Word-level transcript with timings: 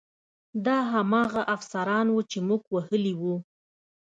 دا 0.65 0.77
هماغه 0.93 1.41
افسران 1.55 2.07
وو 2.11 2.21
چې 2.31 2.37
موږ 2.47 2.61
وهلي 2.73 3.13
وو 3.21 3.35